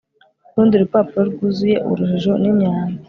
[0.53, 2.97] urundi rupapuro rwuzuye urujijo n'imyambi